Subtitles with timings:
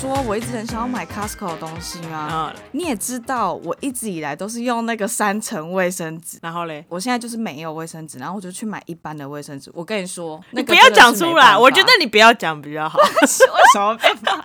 [0.00, 2.50] 说我一直很想要买 Costco 的东西吗？
[2.54, 6.38] 嗯，你也知道，我一直以来都是用那个三层卫生纸。
[6.40, 9.70] 然后嘞，我现在就是没有卫生纸，然后我就去买一般的卫生纸。
[9.74, 12.98] 我跟你说，那你不要讲出来，我觉得你不要讲比较好。
[13.04, 13.26] 为
[13.74, 14.42] 什么被骂？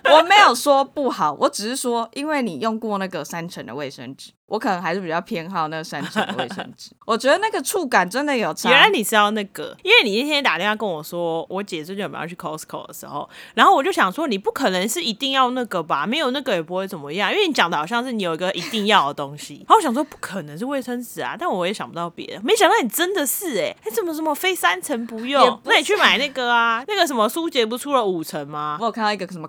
[0.17, 6.91] 我没有说不好，我只是说，因为你用过那个三层的卫生纸，我可能还是比较偏好那个三层的卫生纸。
[7.05, 8.69] 我觉得那个触感真的有差。
[8.69, 16.05] 原来你是要那个，因为你那天打电话跟我说，我姐最近有没有去 Costco 的时候，然后我就想说，你不可能是一定要那个吧？
[16.05, 19.65] 没有那个也不会怎么样，因为你讲的好像是你有一个一定要的东西。
[19.67, 22.41] 然后我想说，不可能是卫生纸啊，但我也想不到别的。
[22.43, 25.59] 没想到你真的是哎、欸，哎怎么什么非三层不用？
[25.63, 28.85] 不那你去买那个啊，那个什么舒洁不出了五层吗我？
[28.85, 29.47] 有看到一个什么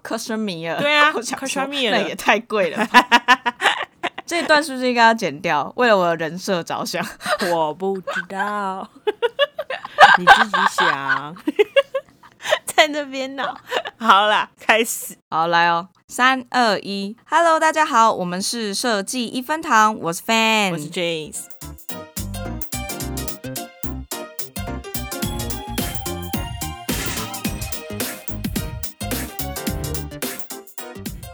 [0.79, 3.06] 对啊 我想说 cashmere 那也太贵了吧。
[4.24, 5.70] 这一段是不是应该要剪掉？
[5.77, 7.05] 为了我的人设着想。
[7.52, 8.89] 我不知道，
[10.19, 11.36] 你自己想，
[12.64, 13.55] 在那边闹。
[13.98, 15.17] 好啦，开始。
[15.28, 21.44] 好，来哦，三二一，Hello，大家好，我们是设计一分堂，我是 Fan，我是 James。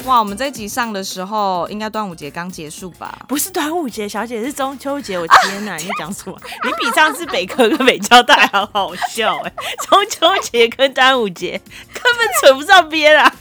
[0.09, 3.27] 哇，我们这一集上的时候，应该端午节刚结束吧？
[3.29, 5.19] 不是端午节，小姐是中秋节。
[5.19, 6.35] 我天哪，你在讲什么？
[6.65, 9.53] 你比上次北科跟北交大还要好笑哎、
[9.87, 11.61] 中秋节跟端午节
[11.93, 13.31] 根本扯不上边啊！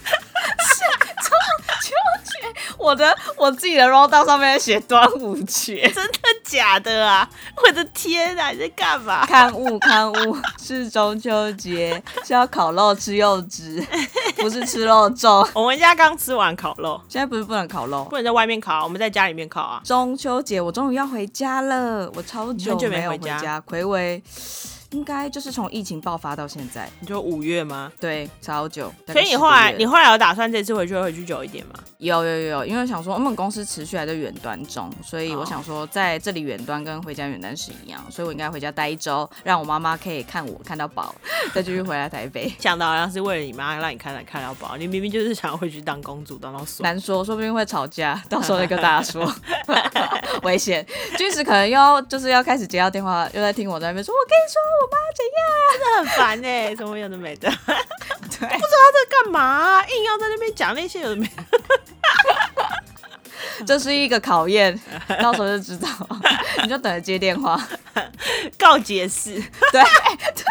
[2.78, 7.28] 我的我自己的 down 上面写端午节，真的假的啊？
[7.66, 9.26] 我的天哪，你在干嘛？
[9.28, 13.86] 刊物刊物是中秋节，是要烤肉吃柚子，
[14.38, 15.48] 不是吃肉粽。
[15.54, 18.16] 我们家刚吃完烤肉，现在不是不能烤肉不。
[18.16, 19.82] 能在外面烤，我们在家里面烤啊。
[19.84, 24.24] 中秋节我终于要回家了，我超久没没有回家回家，暌违
[24.92, 27.92] 应该就是从疫情爆发到现在，你就五月吗？
[28.00, 28.92] 对，超久。
[29.08, 31.74] 所以你后来，你后来有打算这次回去会回去久一点吗？
[31.98, 41.14] 有有有有，因为想说我们公司持续还在远端中，所以哦我想说在这里远端跟回家远端是一样，所以我应该回家待一周，让我妈妈可以看我看到宝，
[41.54, 42.54] 再继续回来台北。
[42.60, 46.84] 想到好像是为了你妈让你看来看到宝，你明明就是想要回去当公主，当到爽。
[46.84, 49.30] 难说，说不定会吵架，到时候再跟大家说，
[50.44, 50.86] 危险。
[51.18, 55.40] 军师可能又要就是要开始接到电话，又在听我在那边说，我跟你说我妈怎样。
[55.74, 57.50] 真 的很烦哎、什么有的没的，
[58.40, 61.44] 对，干嘛啊、硬要在那边讲那些有的没的？
[63.66, 64.80] 这是一个考验，
[65.22, 65.88] 到时候就知道，
[66.62, 67.60] 你就等着接电话。
[68.58, 69.34] 告解释，
[69.72, 70.46] 对对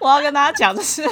[0.00, 1.06] 我要跟大家讲，的是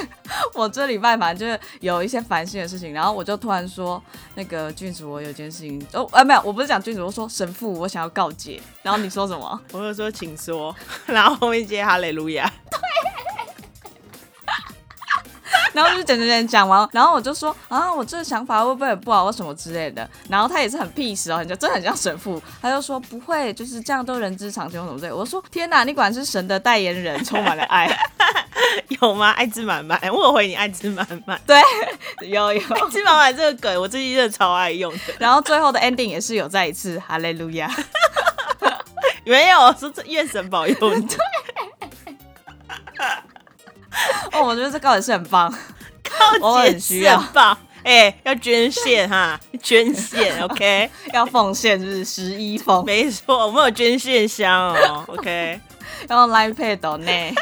[0.55, 4.01] 我这礼拜反正就是有一些烦心的事情，然后我就突然说，
[4.35, 9.59] 那个郡主，我有件事情，哦，啊，没有，我不是讲郡主，我说神父，我想要告解，然后你说什么？
[9.71, 10.75] 我就说请说，
[11.07, 12.51] 然后后面接哈雷路亚，
[15.73, 20.07] 然后就讲讲讲讲完，然后我就说啊，我这个想法会不会很不好或什么之类的。
[20.29, 25.11] 然后他也是很 peace 哦，很像真的很像神父，他就说不会，就是这样都人之常情什么之类。
[25.11, 27.89] 我说天哪，你果然是神的代言人，充满了爱。
[29.01, 29.31] 有吗？
[29.31, 31.61] 爱之满满，我有回你爱之满满，对，
[32.27, 32.59] 有有。
[32.59, 34.99] 爱之满满这个梗我最近真的超爱用的。
[35.17, 37.69] 然后最后的 ending 也是有再一次哈利路亚。
[39.25, 41.07] 没有，是这愿神保佑你。
[44.39, 45.53] 哦，我觉得这告解是很棒。
[46.41, 47.57] 我告解很需要释吧？
[47.83, 55.59] 哎、要捐献哈， 捐献， OK，要奉献就是十一封，没错，我们有捐献箱哦，OK。
[56.07, 57.33] 要用 Line Pay 抖内，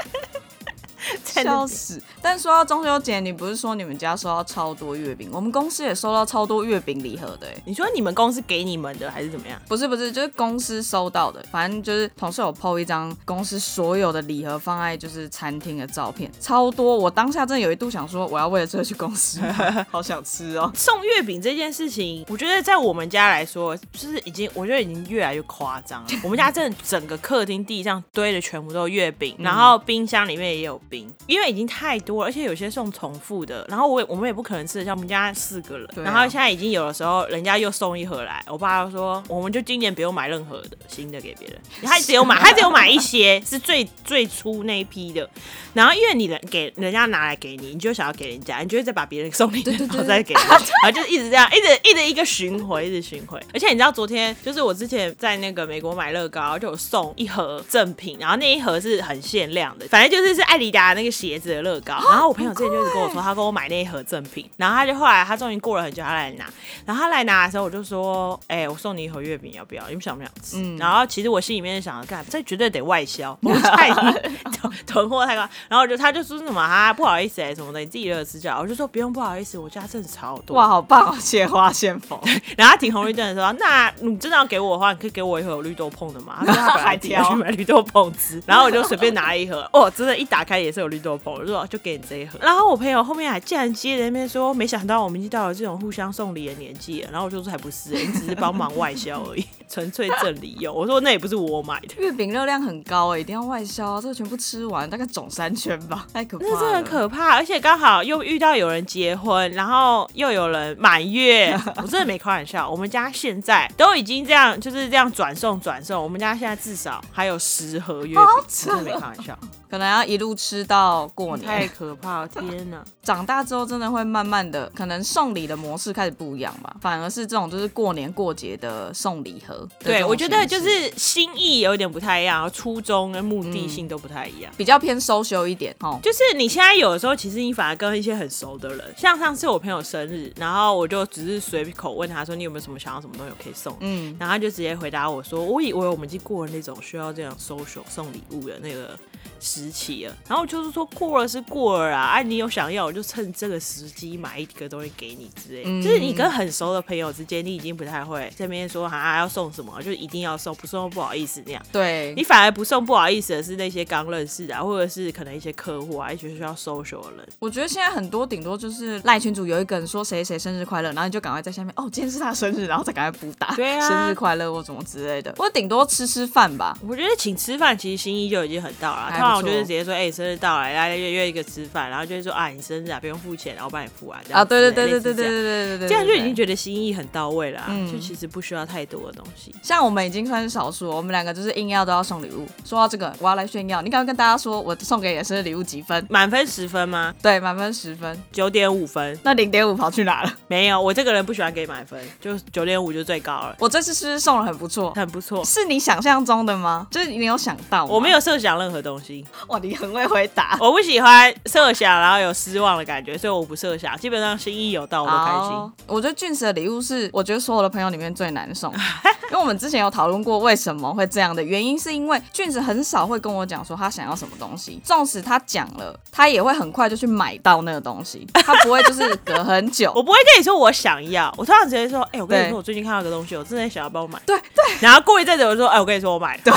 [1.23, 2.01] 笑死！
[2.21, 5.29] 但说到中秋节，你不是说你们家收到超多月饼？
[5.31, 7.63] 我们公司也收到超多月饼礼盒的、欸。
[7.65, 9.59] 你说你们公司给你们的还是怎么样？
[9.67, 16.97] 不是不是，就是公司收到的，反正就是同事有 PO 一张公司所有的礼盒放在就是餐厅的照片，超多。
[16.97, 20.71] 我当下真的有一度想说，我要为了这个去公司吗， 好想吃哦。
[20.75, 26.07] 送月饼这件事情，我觉得在我们家来说，就是已经我觉得已经越来越夸张了。
[26.23, 33.65] 我们家真的整个客厅地上堆的全部都是月饼，然后冰箱里面也有冰，因为已经太多了，而且有些送重复的。
[33.69, 45.29] 然后我也我们也不可能吃得像我们家四个人，对啊然后现在已经有的时候人家又送一盒来，我爸就说我们就今年不用买任何的新的给别人，他只有买他只有买一些是最最初那一批的，
[45.73, 53.39] 然后因为你人给人家拿来给你，你就想要给人家，你就会再把别人送你的，然后再给人家，然后就是一直这样，一直一直一个巡回，一直巡回。
[53.53, 62.09] 而且你知道昨天就是我之前在那个美国买乐高，就有送一盒赠品，然后那一盒是很限量的，反正就是是艾迪达那个鞋子的乐高，到。
[62.09, 66.45] 然后我朋友之前就是跟我说，他跟我买那一盒赠品，然后他就后来他终于过了很久，他来拿。
[66.85, 69.83] 然后他来拿的时候，我就说，哎、我送你一盒月饼，要不要？
[69.87, 70.57] 你们想不想吃？
[70.57, 73.91] 嗯然后其实我心里面想，干，这绝对得外销，不太
[74.53, 75.41] 囤囤货太高。
[75.67, 78.61] 然后我就他就说什么啊，不好意思哎、什么的，你自己热吃就好。
[78.61, 80.55] 我就说不用不好意思，我家真的超多。
[80.55, 82.19] 哇，好棒哦，谢花献佛，
[82.55, 86.37] 然后他停红绿灯的时候，那你真的要给我的话，你可以给我一盒有绿豆椪的嘛？
[86.45, 92.37] 他说他本来自己要去买绿豆椪吃，然后我就随便拿了一盒，哦，真的，一打开也是有绿豆椪，我就说就给你这一盒。
[92.41, 97.09] 然后我朋友后面还竟然接着那边说，没想到我们已经到了这种互相送礼的年纪了。
[97.11, 100.75] 然后我就说还不是、你只是帮忙外销而已， 纯粹赠礼用。
[100.75, 101.95] 我说那也不是我买的。
[101.97, 106.51] 月饼热量很高哎，一定要外销啊，这个全部吃完大概肿三圈吧，太可怕了。
[106.51, 112.69] 那真的很可怕，而且刚好又遇到有人结婚，然后又有人满月， 我真的没开玩笑。
[112.69, 119.37] 我们家现在都已经这样，就是这样转送转送，我们家现在至少还有十盒月饼，我真的没开玩笑，
[119.69, 121.69] 可能要一路吃到过太年。
[121.77, 122.83] 可怕，天哪！
[123.03, 129.67] 长大之后真的会慢慢的，可能送礼的模式开始不一样吧，反而是这种就是过年过节的送礼盒。
[129.79, 134.51] 对，我觉得就是心意有点不太一样，初衷跟目的性都不太一样。
[134.57, 135.99] 比较偏 social 一点哦。
[136.01, 143.75] 就是你现在有的时候，其实你反而跟一些很熟的人，像上次我朋友生日，然后我就只是随口问他说，你有没有什么想要什么东西我可以送？
[143.81, 148.97] 嗯，然后他就直接回答我说：“我以为我们已经过了那种需要这样 social 送礼物的那个
[149.39, 155.69] 时期了。”然后就是说过了是过了啊，啊，你有想要我就趁这个时机买一个东西给你之类的。
[155.69, 161.61] 嗯就是你跟很熟的朋友之间，你已经不太会这边说啊要送什么，就一定要送，不送又不好意思那样。
[161.71, 167.27] 对，你反而不送不好意思的是那些刚认识的、啊，或者是可能一些客户啊，一些需要 social 的人。
[167.39, 175.33] 我觉得现在很多顶多就是赖群主有一个人说谁谁生日快乐，然后你就赶快在下面哦，今天是他生日，然后再赶快补打，对啊生日快乐或什么之类的。
[175.37, 176.77] 我顶多吃吃饭吧。
[176.87, 189.53] 我觉得请吃饭其实心意就已经很到了，还不错通常我就是直接说，哎、生日到了，来约约一个吃饭，然后就会说啊，你生日啊，不用付钱，然后帮你付啊，这样啊，对对对对对对对对对对，这样就已经觉得心意很到位了、啊，嗯就其实不需要太多的东西。
[189.61, 192.47] 像我们已经算是少数，我们两个就是硬要都要送礼物。
[192.65, 196.05] 说到这个，我要来炫耀，你刚刚跟大家说我送给你的生日礼物几分？
[196.09, 197.13] 满分十分吗？
[197.21, 199.17] 对，满分十分，九点五分？
[199.23, 200.33] 那零点五跑去哪了？
[200.47, 204.91] 没有，我这个人不喜欢给满分，就九点五就最高了，我这次是不是送的很不错？
[204.93, 205.43] 很不错。
[205.45, 206.87] 是你想象中的吗？
[206.91, 207.85] 就是你有想到？
[207.85, 209.16] 我没有设想任何东西，
[209.47, 210.57] 哇，你很会回答。
[210.61, 215.51] 我不喜欢设想然后有失望的感觉，所以我不设想，基本上心意有到我都开心。
[215.51, 218.73] 好我觉得俊子的礼物是我觉得所有的朋友里面最难送，
[219.31, 229.91] 因为我们之前有讨论过为什么会这样的原因，是因为俊子很少会跟我讲说他想要什么东西，纵使他讲了，他也会很快就去买到那个东西，他不会就是隔很久。
[229.95, 234.19] 我不会跟你说我想要，我通常直接说，哎、我跟你说，我最近看到个东西，我真的想要帮我买。
[234.25, 234.77] 对对。
[234.79, 236.41] 然后过一阵子我就说，哎、我跟你说我买了。
[236.43, 236.53] 对。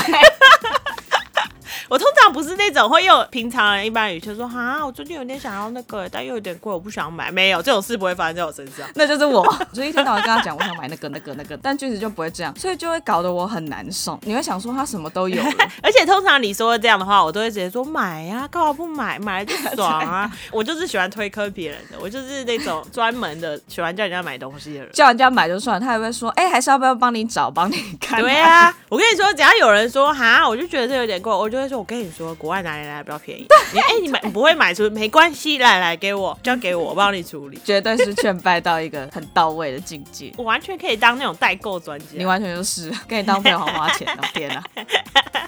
[1.91, 7.29] 我通常不是那种会用平常人一般语气说，哈，我最近有点想要那个，但又有点贵，我不想买。
[7.29, 8.87] 没有这种事不会发生在我身上。
[8.95, 14.17] 那就是我，就一天到晚跟他讲我想买那个那个那个，但君子就不会这样，所以就会搞得我很难受。
[14.23, 15.43] 你会想说他什么都有，
[15.83, 19.19] 而且通常你说这样的话，我都会直接说买呀、干嘛不买？
[19.19, 20.31] 买了就爽啊！
[20.49, 24.89] 我就是喜欢推坑别人的，我就是那种专门的喜欢叫人家买东西的人。
[24.93, 28.21] 叫人家买就算了，他还会说，哎、还是要不要帮你找，帮你看？
[28.21, 33.47] 对啊，我跟你说，只要有人说哈，我就觉得这有点贵，我就会说，我跟你说，国外哪里来比较便宜。
[33.73, 37.59] 你哎、你买 你不会买出没关系，来来给我， 交给我，我帮你处理。
[37.65, 40.31] 绝对是劝败到一个很到位的境界。
[40.37, 42.05] 我完全可以当那种代购专家。
[42.11, 44.63] 你完全就是 跟你当朋友好花钱哦，天哪！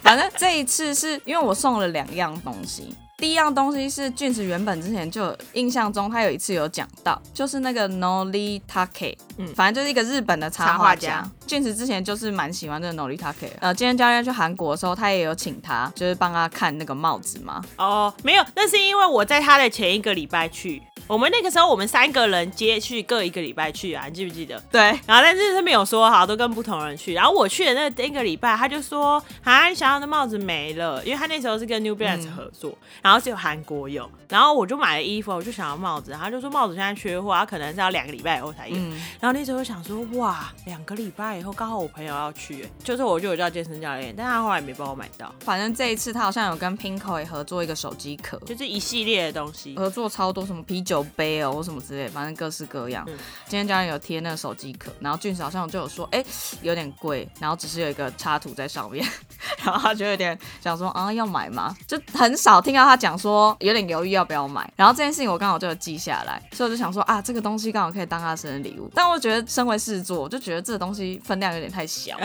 [0.01, 2.95] 反正这一次是因为我送了两样东西。
[3.17, 11.23] 第一样东西是俊子原本之前就有印象中，他有一次有讲到，就是那个 Nori Take，嗯嗯，反正就是一个日本的插画家。
[11.45, 17.61] 俊子之前就是蛮喜欢这个 Nori Take，呃，今天教练去韩国的时候，他也有请他，就是帮他看那个帽子嘛。
[17.77, 24.59] 哦，没有，那是因为我在他的前一个礼拜去，我们那个时候我们三个人接去各一个礼拜去啊，你记不记得？
[24.71, 27.13] 对，然后但是他没有说好，都跟不同人去。
[27.13, 34.09] 然后我去的那一个礼拜，他就说啊，你想要的帽子没了，因为他那时候是跟 New Balance 合作，然后只有韩国有。
[34.29, 38.75] 然后我就买了衣服，我就想要帽子，然后就说帽子现在缺货，他可能是要两个礼拜以后才有。
[38.75, 49.75] 嗯，然后那时候就想说，哇，两个礼拜以后刚好我朋友要去，就是我就有叫健身教练，但他后来没帮我买到，反正这一次他好像有跟 Pinko 也合作一个手机壳，就是一系列的东西。
[49.75, 53.03] 合作超多，什么啤酒酒杯哦，或什么之类，反正各式各样。
[53.07, 56.23] 嗯今天教练有贴那个手机壳，然后俊好像就有说，哎、
[56.61, 59.03] 有点贵，然后只是有一个插图在上面，
[59.63, 61.75] 然后他就有点想说啊，要买吗？
[61.87, 64.71] 就很少听到他讲说有点犹豫要不要买。
[64.75, 68.89] 然后这件事情我刚好就有记下来，所以我就想说啊，这个东西刚好可以当他生日礼物。
[68.93, 72.15] 但我觉得身为狮子座，我就觉得这个东西分量有点太小。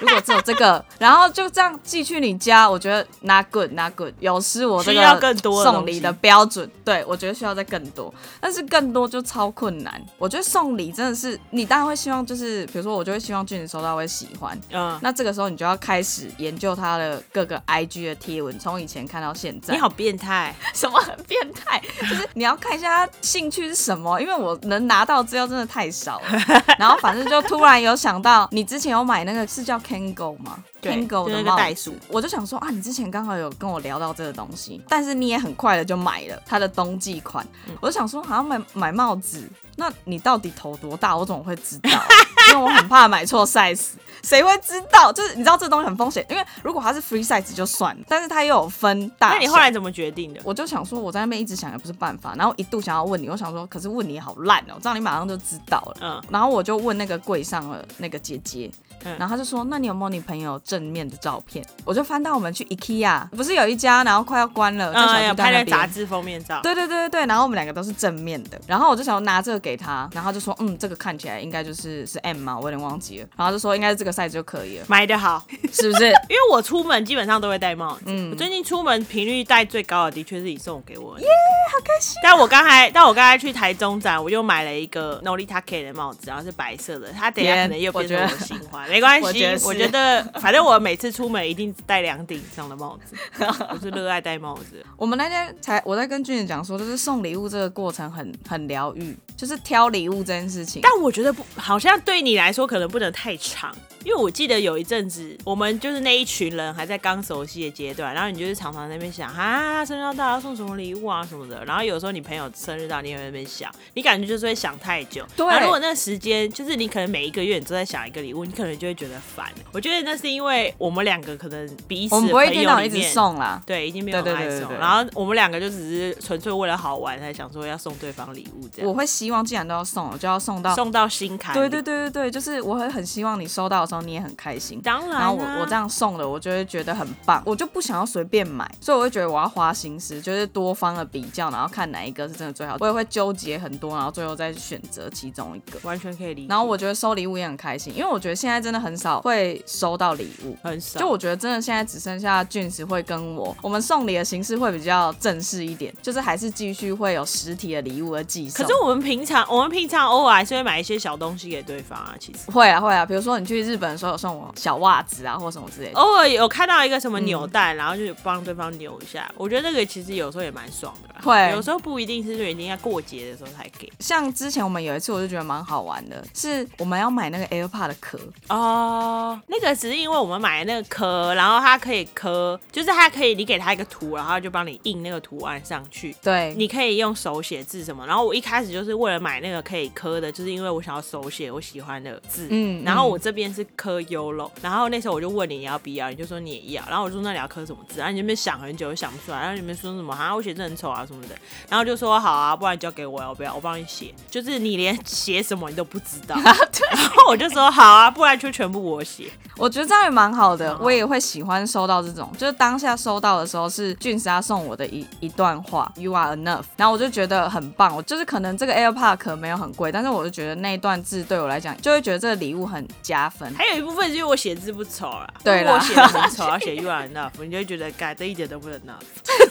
[0.00, 6.68] 如果只有这个，然后就这样寄去你家，我觉得 not good not good，有失我这需要个更多送礼的标准。
[6.84, 10.00] 对我觉得需要再更多，但是更多就超困难。
[10.18, 14.58] 我觉得送礼真的是，你当然会希望就是，比如说我就会希望俊子收到会喜欢。
[14.70, 19.74] 嗯，那这个时候你就要开始研究他的各个 IG 的贴文，从以前看到现在。
[19.74, 21.80] 你好变态， 什么很变态？
[22.00, 26.64] 就是你要看一下他兴趣是什么，因为我能拿到资料真的太少了。
[26.78, 37.46] 然后反正就突然有想到，你之前有买那个是叫 Kango 吗对？Kango 的帽子个袋鼠，我就想说啊，你之前刚好有跟我聊到这个东西，但是你也很快的就买了它的冬季款。
[37.68, 39.48] 嗯我就想说，好像买买帽子，
[39.80, 41.16] 那你到底头多大？
[41.16, 42.04] 我怎么会知道啊、
[42.52, 43.92] 因为我很怕买错 size。
[44.22, 45.10] 谁会知道？
[45.10, 49.30] 就是你知道这东西很风险，因为如果它是 free size 就算了，但是它又有分大。
[49.30, 50.40] 那你后来怎么决定的？
[50.44, 55.96] 我就想说，我在那边一直想也不是办法，然后一度想要问你，我想说，可是问你好烂哦，这样你马上就知道了。
[56.02, 58.70] 嗯，然后我就问那个柜上的那个姐姐，
[59.04, 76.06] 嗯然后他就说：“那你有没有你朋友正面的照片？”我就翻到我们去 IKEA，不是有一家，然后快要关了，在小嗯，有拍巨蛋那杂志封面照，对对对对对，然后我们两个都是正面的，然后我就想要拿这个给他，然后他就说，嗯，这个看起来应该就是是 M 嘛，我有点忘记了，然后就说应该是这个 size 就可以了，买的好，是不是？
[76.28, 78.02] 因为我出门基本上都会戴帽子。
[78.06, 81.22] 嗯我最近出门频率戴最高的，的确是你送给我的。
[81.22, 81.28] 耶，
[81.72, 82.14] 好开心！
[82.22, 87.10] 但我刚才，但我刚才去台中展，我又买了一个 Nolita K 的帽子，然后是白色的。
[87.12, 93.16] 它等一下可能又变成我的新欢，没关系我觉得，我觉得反正我每次出门一定戴两顶这样的帽子，
[93.70, 94.84] 我是热爱戴帽子。
[94.96, 100.82] 我们那天才我在跟俊杰讲说，就是送礼物这个过程很很疗愈，就是挑礼物这件事情。
[100.82, 115.26] 但我觉得不，好像对你来说可能不能太长，因为我记得有一阵子，我们就是那一群人还在刚熟悉的阶段，然后你就是常常在那边想，啊，生日要到要送什么礼物啊什么的，然后有时候你朋友生日到，你也会在那边想，你感觉就是会想太久。
[115.36, 119.46] 对然后如果那个时间就是你可能每一个月你都在想一个礼物，你可能就会觉得烦。
[119.72, 123.00] 我觉得那是因为我们两个可能彼此我们不会一朋天到晚一直。
[123.10, 130.74] 送啦，对，已经没有爱送，然后我们两个就只是纯粹为了好玩，才想说要送对方礼物这样，我会希望既然都要送了，就要送到。
[130.76, 131.52] 送到心坎。
[131.54, 134.80] 对对对对对，就是我会很希望你收到的时候你也很开心。
[134.80, 142.76] 当然、啊，然后我我这样送的，我就会觉得很棒，我就不想要随便买，所以我会觉得我要花心思，就是多方的比较，然后看哪一个是真的最好。
[142.78, 145.78] 我也会纠结很多，然后最后再选择其中一个。
[145.82, 146.48] 完全可以理解。
[146.48, 150.56] 然后我觉得收礼物也很开心，因为我觉得现在真的很少会收到礼物。
[150.62, 158.64] 很少，就我觉得真的现在只剩下俊子会跟我，我们送礼的形式会比较正式一点，就是还是继续会有实体的礼物的寄送。
[158.64, 162.14] 可是我们平常我们平常偶尔还是会买一些小东西给对方啊。
[162.20, 165.98] 其实会啊会啊，比如说你去日本的时候有送我小袜子啊，或什么之类的。
[165.98, 171.20] 偶尔有看到一个什么扭嗯蛋，然后就帮对方扭一下，我觉得那个其实有时候也蛮爽的啦。
[171.22, 178.18] 会有时候不一定是就一定要过节的时候才给像之前我们有一次，我就觉得蛮好玩的，是我们要买那个 AirPod 的壳，
[178.48, 179.40] 哦。
[179.46, 186.14] 那个只是因为我们买的那个壳，然后它可以刻，就是它可以你给它一个图，然后就帮你印那个图案上去。
[186.22, 201.34] 对，你可以用手写字什么，然后我一开始就是为了买那个可以刻的，就是因为我想要手写我喜欢的字，嗯然后我这边是刻 YOLO，然后那时候我就问你你要不要，你就说你也要，然后我就说那你要刻什么字，然后你那边想很久想不出来，然后你们说什么啊我写字很丑啊什么的，
[201.68, 223.52] 然后就说好啊，不然交给我要不要，我帮你写，就是你连写什么你都不知道， 然后我就说好啊，不然就全部我写，我觉得这样也蛮好的，好我也会喜欢收到这种，就是当下收到的时候是俊莎送我的一一段话，You are enough，然后我就觉得很棒，我就是可能这个 AirPod 壳没有很贵，但是我就觉得那一段字对我来讲，就会觉得这个礼物很加分。
[223.60, 229.02] 还有一部分是因为我写字不丑啦，对啦如果我写的很丑，要写 You are enough，你就会觉得改这一点都不 enough。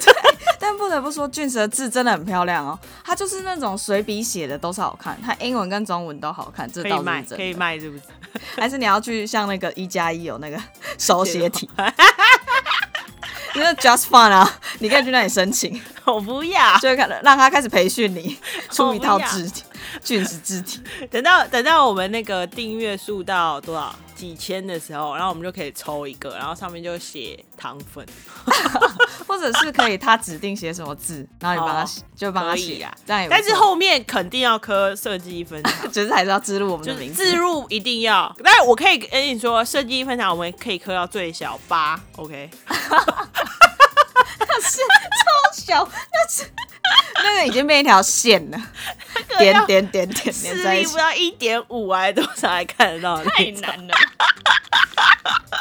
[0.60, 7.36] 但不得不说，俊石的字真的很漂亮哦，他就是那种随笔写的都是好看，他英文跟中文都好看，这倒是可以卖，真的。
[7.38, 8.04] 可以卖，是不是？
[8.60, 10.60] 还是你要去像那个一加一有那个
[10.98, 11.70] 手写体，
[13.54, 16.75] 因为 Just Fun 啊，你可以去那里申请，我不要。
[16.80, 18.39] 就会看让他开始培训你
[18.72, 19.63] 出一套字体，
[20.03, 20.81] 俊石字体。
[21.10, 28.05] 等到等到我们那个订阅数到多少几千的时候，然后我们就可以抽一个，然后上面就写糖粉，
[29.27, 32.93] 或者是可以他指定写什么字，然后你帮他写，就帮他写啊。
[33.08, 35.91] 但是后面肯定要磕设计一分享。
[35.91, 37.24] 就是还是要植入我们就是的名字。
[37.24, 42.50] 植入一定要，但是我可以跟你说，设计一分享我们可以磕到最小八，OK？
[44.53, 46.44] 超小，那是
[47.24, 48.58] 那个已经变一条线了，
[49.38, 53.94] 点点点点视连在一起力不，到一点五还是多少还看得到太难了。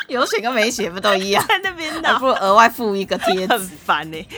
[0.07, 1.45] 有写跟没写不都一样？
[1.47, 3.77] 在那边还不如额外附一个贴很纸。
[3.85, 4.29] 烦呢、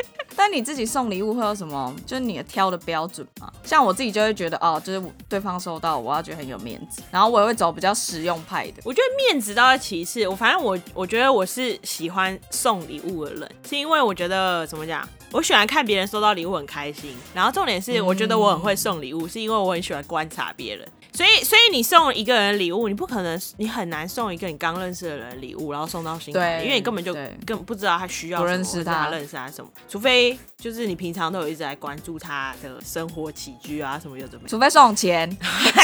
[0.42, 1.94] 但你自己送礼物会有什么？
[2.06, 3.52] 就是你的挑的标准吗？
[3.62, 8.80] 像我自己就会觉得，哦，就是对方收到，我要觉得很有面子，然后我也会走比较实用派的。
[8.82, 20.88] 我觉得面子倒是其次，我反正我我觉得我是喜欢送礼物的人，是因为我觉得怎么讲，我喜欢看别人收到礼物很开心，然后重点是我觉得我很会送礼物，是因为我很喜欢观察别人。
[21.12, 34.48] 所以，所以你送一个人礼物，你不可能，你很难送一个你刚认识的人礼物，然后送到心坎里，对因为你根本就根本不知道他需要认识他他认识他什么，除非就是你平常都有一直在关注他的生活起居啊什么又怎么样。
[34.48, 35.36] 除非送钱，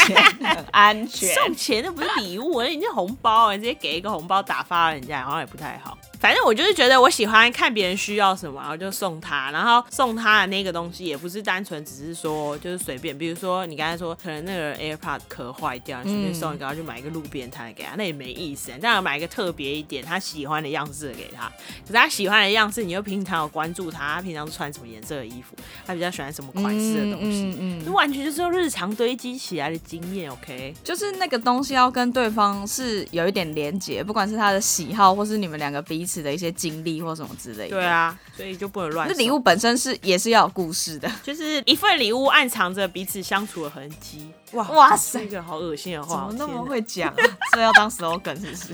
[0.70, 1.34] 安全。
[1.34, 5.96] 送钱那不是礼物，人家红包，你直接给一个红包打发人家，好像也不太好。
[6.18, 18.70] 反正我就是觉得我喜欢看别人需要什么，然后就送他，然后送他的那个东西也不是单纯只是说就是随便，比如说你刚才说可能那个 AirPod 壳坏掉，你随便送一个，然后就买一个路边摊给他，那也没意思。
[18.80, 21.46] 当然买一个特别一点，他喜欢的样式的给他，
[21.82, 25.54] 可是他喜欢的样式，你又平常有关注他，他平常穿什么颜色的衣服，
[25.86, 27.56] 他比较喜欢什么款式的东西。
[27.58, 30.74] 嗯这完全就是用日常堆积起来的经验，OK？
[30.82, 37.76] 就是那个东西要跟对方是有一点连结，不管是他的喜好，或是你们两个彼此的一些经历或什么之类的。
[37.76, 39.16] 对，啊，所以就不能乱送。
[39.16, 41.10] 那礼物本身是也是要有故事的。
[41.22, 44.30] 就是一份礼物暗藏着彼此相处的痕迹。
[44.52, 46.64] 哇哇塞这个好恶心的话，怎么那么？
[46.64, 47.16] 会讲、啊？
[47.52, 48.72] 这要当 slogan 是不是？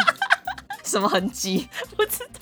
[0.84, 1.66] 什么痕迹？
[1.96, 2.18] 不知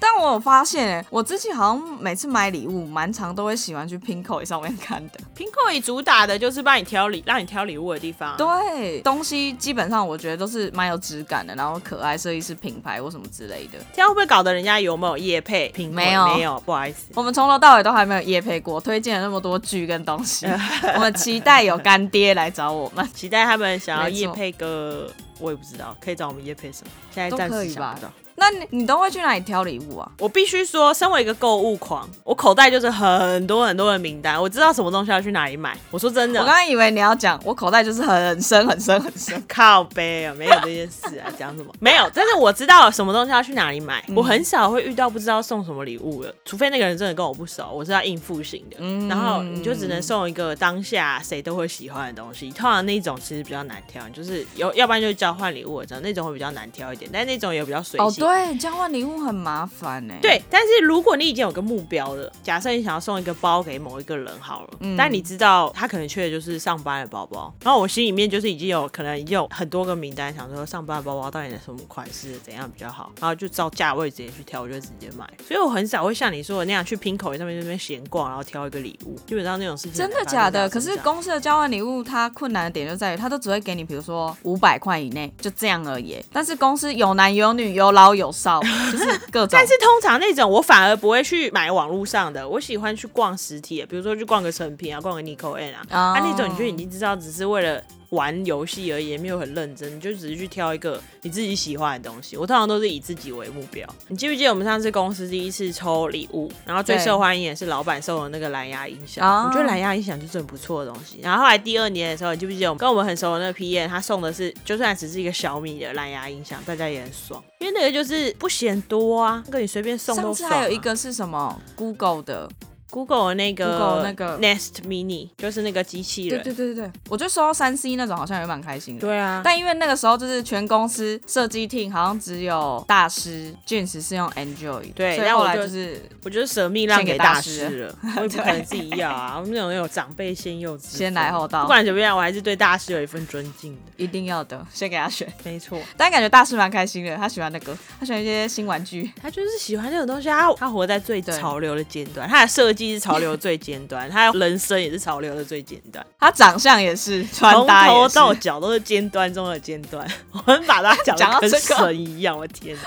[0.00, 5.20] 但我有发现、欸，我之前好像每次买礼物，蛮常都会喜欢去 Pinkoi 上面看的。
[5.36, 8.34] Pinkoi 主打的就是帮你挑礼，让你挑礼物的地方。
[8.38, 13.78] 对，东西基本上我觉得都是蛮有质感的，然后可爱，设计师品牌或什么之类的。
[13.92, 17.08] 这样会不会搞得人家有没有夜配？Pinkoi 没有没有，不好意思。
[17.14, 20.46] 我们从头到尾都还没有夜配过，推荐了那么多剧跟 东西，
[20.94, 23.06] 我们期待有干爹来找我们。
[23.12, 26.90] 期待他们想要夜配个，我也不知道，可以找我们夜配什么？
[27.12, 28.10] 现在暂时想不到。
[28.40, 30.10] 那你你都会去哪里挑礼物啊？
[30.18, 35.76] 我必须说，身为一个购物狂，我口袋就是很多很多的名单，我知道什么东西要去哪里买。
[35.90, 39.44] 我说真的，我刚刚以为你要讲，我口袋就是很深很深很深。
[39.46, 41.70] 靠背啊，没有这件事啊，讲什么？
[41.80, 44.02] 没有，但是我知道什么东西要去哪里买。
[44.16, 49.06] 我很少会遇到不知道送什么礼物的，除非那个人真的跟我不熟，我是要应付型的。
[49.06, 52.50] 然后你就只能送一个当下谁都会喜欢的东西。
[52.50, 58.24] 通常那种其实比较难挑，就是有要不然就是交换礼物这样，那种会比较难挑一点，但那种也比较随哦，性。
[58.30, 75.28] 对，交换礼物很麻烦呢、，对，但是如果你已经有个目标了，假设你想要送一个包给某一个人好了，嗯但你知道他可能缺的就是上班的包包，然后我心里面就是已经有可能已经有很多个名单，想说上班的包包到底什么款式怎样比较好，然后就照价位直接去挑，我就直接买。
[75.46, 80.68] 所以我很少会像你说的那样去拼口上面那边闲逛，然后挑一个礼物，基本上那种事情真的假的？
[80.68, 86.16] 可是公司的交换礼物，它困难的点就在于，它都只会给你，比如说五百块以内，就这样而已。
[86.32, 89.48] 但是公司有男有女，有老有少， 就是各种。
[89.52, 97.80] 但是通常那种我反而不会去买网络上的，我喜欢去逛实体的，比如说去逛个成品啊，逛个 Nico N 啊，哦啊那种你就已经知道只是为了
[98.10, 102.36] 玩游戏而已，也没有很认真，你就只是去挑一个你自己喜欢的东西。
[102.36, 103.88] 我通常都是以自己为目标。
[104.08, 111.20] 你记不记得我们上次公司第一次抽礼物，然后最受欢迎也是老板送的那个蓝牙音响，哦我觉得蓝牙音响就是很不错的东西。
[111.22, 120.54] 然后后来第二年的时候，你记不记得我们跟我们很熟的那个 P N，他送的是就算只是一个小米的蓝牙音响，大家也很爽，因为那个就是不嫌多啊，那个你随便送上都爽、啊。
[120.54, 122.48] 次还有一个是什么 Google 的，
[122.90, 126.42] Google 那个 Google 那个 Nest Mini，就是那个机器人。
[126.42, 129.00] 对对对对对，我就收到三 C 那种好像也蛮开心的。
[129.00, 139.36] 对啊，但因为那个时候就是全公司设计 team 好像只有大师 James 是用 Android，对所以后来就就是我就是舍命让给大师了， 我也不对可能自己要啊。
[139.38, 143.80] 我们那种有长辈先幼稚，先来后到不管怎么样，我还是对大师有一份尊敬的。
[143.96, 145.30] 一定要的，先给他选。
[145.44, 149.10] 没错，但感觉大师蛮开心的，他喜欢那个，他喜欢一些新玩具。
[149.20, 157.98] 他就是喜欢这种东西，他他活在最对潮流的阶段，他的设计是潮流最尖端，他的人生也是潮流的最尖端，他长相也是，穿从搭也是。
[157.98, 160.06] 头到脚都是尖端中的尖端。
[160.32, 162.82] 我们把他讲到这个神一样，我的天哪！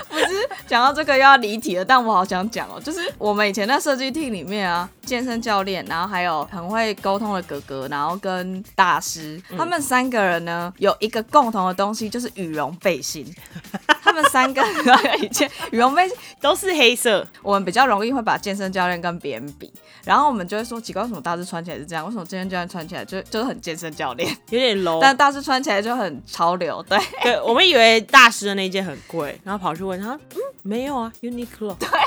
[0.66, 13.26] 讲到这个又要离题了，但我好想讲哦，就是我们以前在设计 team 里面啊，健身教练，然后还有很会沟通的哥哥，然后跟大师，他们三个人呢有一个共同的东西，就是羽绒背心。
[14.02, 14.62] 他们三个
[15.20, 19.72] 以前羽绒背心，都是黑色，我们比较容易会把健身教练跟别人比，
[20.04, 22.04] 然后我们就会说奇怪，为什么大师穿起来是这样？
[22.04, 24.98] 为什么健身教练穿起来就就是很健身教练， 有点 low。
[25.02, 26.82] 但大师穿起来就很潮流？
[26.88, 31.74] 对，对，我们以为大师的那件很贵，然后跑去问他，嗯，没有啊，Uniqlo。
[31.76, 31.88] 对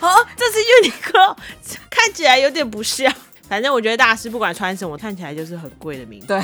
[0.00, 0.58] 哦，这是
[0.90, 1.36] Uniqlo，
[1.88, 3.12] 看起来有点不像。
[3.48, 6.26] 反正我觉得大师不管穿什么，看起来就是很贵的名字。
[6.26, 6.42] 对，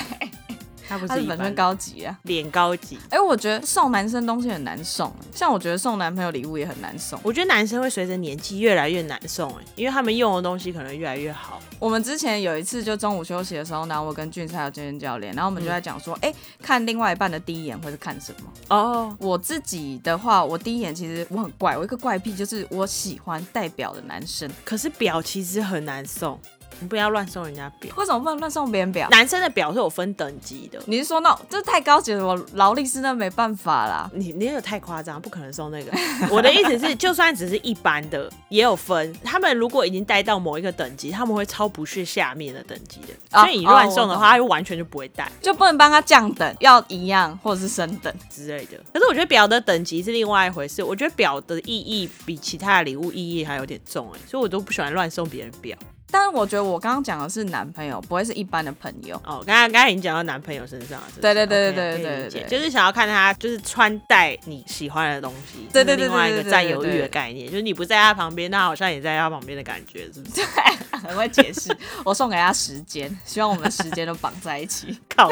[0.89, 2.19] 他不是本身高级啊。
[2.23, 2.99] 脸高级。
[3.11, 7.21] 哎、我觉得送男生东西很难送，像我觉得送男朋友礼物也很难送。
[7.23, 11.61] 我觉得男生会随着年纪越来越难送哎，因为他们用的东西可能越来越好。
[11.79, 18.77] 我们之前有一次就中午休息的时候，然后我跟俊才有健身教练，然后我们就在讲说，哎、看另外一半的第一眼会是看什么？
[18.77, 24.51] 哦，我自己的话，我第一眼其实我很怪，我一个怪癖就是我喜欢戴表的男生。
[24.65, 26.41] 可是表其实很难送，
[26.81, 27.95] 你不要乱送人家表。
[27.97, 29.09] 为什么不能乱送别人表？
[29.11, 34.11] 男生的表是有分等级的，你是说那这太高级了，我劳力士那没办法啦。
[34.15, 35.93] 你你有太夸张，不可能送那个。
[36.31, 39.15] 我的意思是，就算只是一般的，也有分。
[39.25, 43.15] 他们如果已经带到某一个等级，他们会超不屑下面的等级的。
[43.31, 48.13] 啊所以你乱送的话，他就完全就不会带就不能帮他降等，要一样或者是升等。
[48.31, 48.79] 之类的。
[48.93, 50.83] 可是我觉得表的等级是另外一回事。
[50.83, 55.77] 我觉得表的意义比其他的礼物意义还有点重哎，所以我都不喜欢乱送别人表。
[56.11, 59.17] 但是我觉得我刚刚讲的是男朋友，不会是一般的朋友。
[59.25, 70.43] 哦，刚刚刚才已经讲到男朋友身上了，对对对对对对对就是想要看他就是穿戴你喜欢的东西，对对对另外一个占有欲的概念，就是你不在他旁边，那好像也在他旁边的感觉，是不是？
[70.99, 71.75] 很会解释。
[72.05, 74.99] 我送给他时间，希望我们的时间都绑在一起。
[75.15, 75.31] 靠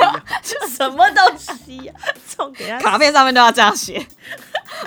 [0.68, 1.92] 什么东西呀、
[2.24, 4.04] 送给他卡片上面都要这样写，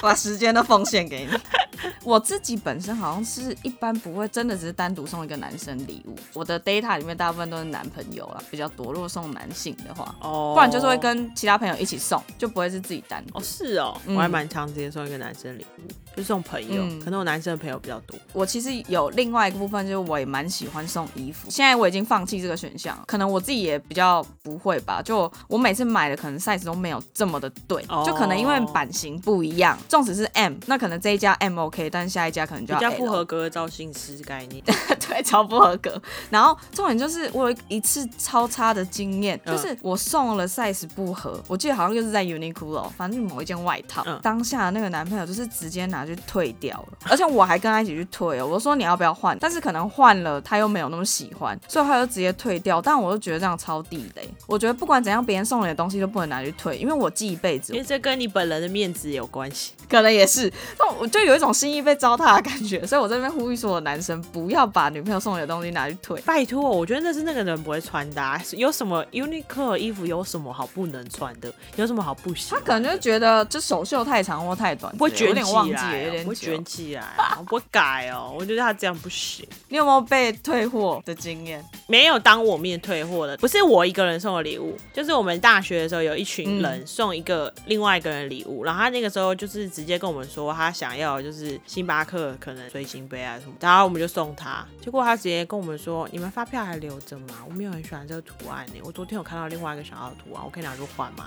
[0.02, 1.38] 把时间都奉献给你。
[2.04, 8.92] 我自己本身好像是一般不会真的只是单独送一个男生礼物，我的 data 里面大部分都是男朋友啦，比较多。
[8.92, 13.42] 如果送男性的话，哦，不然就是会跟其他朋友一起送，就不会是自己单独哦。
[13.42, 15.88] 是哦，嗯我还蛮常直接送一个男生礼物，
[16.20, 18.18] 就送朋友，嗯可能我男生的朋友比较多。
[18.34, 21.50] 我其实有另外一个部分，就是我也蛮喜欢送衣服。
[21.50, 25.02] 现在我已经放弃这个选项，可能我自己也比较不会吧。
[25.02, 34.64] 就我每次买的可能 size 都没有这么的对，哦就可能因为版型不一样，纵使是 M，那可能这一家 M OK，但下一家可能就要比较不合格的造型师概念，
[35.08, 36.02] 对，超不合格。
[36.30, 52.82] 然后重点就是我有一次超差的经验，嗯就是我送了 size 不合，我记得好像就是在 Uniqlo，反正某一件外套，嗯当下那个男朋友就是直接拿去退掉了，而且我还跟他一起去退哦，我说你要不要换，但是可能换了他又没有那么喜欢，所以他就直接退掉。
[52.82, 59.74] 但我就觉得这样超地雷，我觉得不管怎样，别人送你的东西都不能拿去退，因为我记一辈子因，为这跟你本人的面子有关系。
[59.90, 66.22] 可能也是，那我就有一种心意被糟蹋的感觉，所以我这边呼吁所有男生不要把女朋友送你的东西拿去退。
[66.22, 71.52] 拜托，我觉得那是那个人不会穿搭、有什么 Uniqlo 的衣服有什么好不能穿的？
[71.76, 72.56] 有什么好不行？
[72.56, 76.66] 他可能就觉得这手袖太长或太短会卷有点忘记起来了，有点久卷。
[76.66, 78.36] 起来哦，我不改哦。
[78.38, 79.48] 我觉得他这样不行。
[79.70, 81.64] 你有没有被退货的经验？
[81.88, 97.44] 没有当我面退货的，不是我一个人送的礼物，就是我们大学的时候有一群人送一个另外一个人礼物，然后他那个时候就是直接跟我们说他想要就是星巴克可能随行杯啊什么，然后我们就送他，结果他直接跟我们说你们发票还留着吗？
[97.48, 101.26] 我没有很喜欢这个图案呢，我昨天有看到另外一个想要的图案，我可以拿去换吗？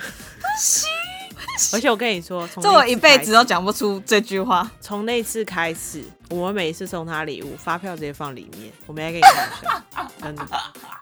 [1.72, 4.70] 而且我跟你说，这我一辈子都讲不出这句话。
[4.80, 9.84] 从那次开始，我们每一次送他礼物，发票直接放里面，我没来给你看一下，
[10.22, 10.46] 真的。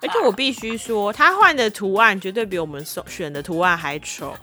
[0.01, 4.35] 而且我必须说，他换的图案绝对比我们送选的图案还丑。